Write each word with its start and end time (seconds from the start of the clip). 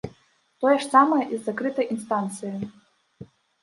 Тое 0.63 0.77
ж 0.81 0.89
самае 0.93 1.21
і 1.27 1.31
з 1.37 1.43
закрытай 1.51 1.91
інстанцыяй. 1.99 2.61